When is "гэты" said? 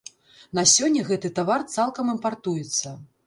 1.09-1.31